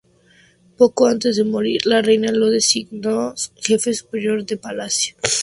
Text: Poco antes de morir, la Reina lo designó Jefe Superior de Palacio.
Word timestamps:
Poco 0.77 1.05
antes 1.05 1.35
de 1.35 1.43
morir, 1.43 1.85
la 1.85 2.01
Reina 2.01 2.31
lo 2.31 2.49
designó 2.49 3.35
Jefe 3.57 3.93
Superior 3.93 4.43
de 4.47 4.57
Palacio. 4.57 5.15